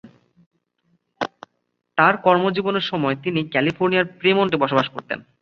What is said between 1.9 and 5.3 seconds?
তার কর্মজীবনের সময় তিনি ক্যালিফোর্নিয়ার ফ্রেমন্টে বসবাস করতেন।